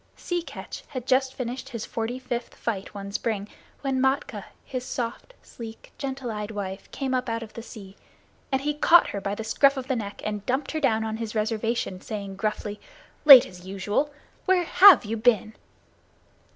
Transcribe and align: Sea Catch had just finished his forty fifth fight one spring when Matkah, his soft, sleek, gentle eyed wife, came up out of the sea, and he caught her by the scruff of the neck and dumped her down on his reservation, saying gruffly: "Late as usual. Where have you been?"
Sea 0.15 0.41
Catch 0.41 0.81
had 0.87 1.05
just 1.05 1.31
finished 1.35 1.69
his 1.69 1.85
forty 1.85 2.17
fifth 2.17 2.55
fight 2.55 2.95
one 2.95 3.11
spring 3.11 3.47
when 3.81 4.01
Matkah, 4.01 4.45
his 4.65 4.83
soft, 4.83 5.35
sleek, 5.43 5.91
gentle 5.99 6.31
eyed 6.31 6.49
wife, 6.49 6.89
came 6.89 7.13
up 7.13 7.29
out 7.29 7.43
of 7.43 7.53
the 7.53 7.61
sea, 7.61 7.95
and 8.51 8.61
he 8.61 8.73
caught 8.73 9.09
her 9.09 9.21
by 9.21 9.35
the 9.35 9.43
scruff 9.43 9.77
of 9.77 9.87
the 9.87 9.95
neck 9.95 10.23
and 10.25 10.43
dumped 10.47 10.71
her 10.71 10.79
down 10.79 11.03
on 11.03 11.17
his 11.17 11.35
reservation, 11.35 12.01
saying 12.01 12.35
gruffly: 12.35 12.79
"Late 13.25 13.45
as 13.45 13.67
usual. 13.67 14.11
Where 14.47 14.63
have 14.63 15.05
you 15.05 15.17
been?" 15.17 15.53